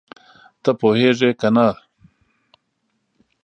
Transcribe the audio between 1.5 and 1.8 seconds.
نه؟